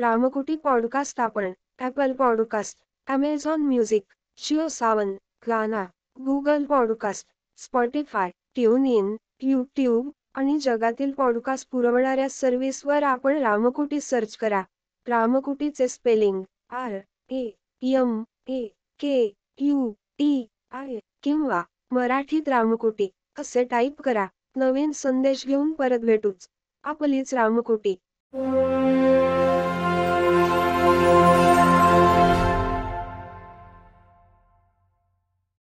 [0.00, 4.02] Ramkuti podcast आपण Apple podcast Amazon music
[4.36, 5.14] Jio Saavn
[5.48, 5.84] Gaana
[6.24, 7.26] Google podcast
[7.56, 14.62] Spotify tune in YouTube आणि जगातील podcast पुरवणाऱ्या सर्व्हिसवर आपण रामकुटी सर्च करा.
[15.08, 16.98] रामकुटीचे spelling R
[17.30, 17.50] A
[17.82, 18.66] M A
[19.00, 23.08] K U T I किंवा मराठीत रामकुटी
[23.38, 24.26] असे टाईप करा.
[24.56, 26.48] नवीन संदेश घेऊन परत भेटूच.
[26.84, 27.94] आपलीच रामकुटी.